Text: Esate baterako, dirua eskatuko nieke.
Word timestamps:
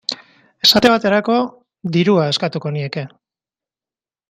Esate 0.67 0.89
baterako, 0.93 1.35
dirua 1.97 2.25
eskatuko 2.33 2.73
nieke. 2.79 3.05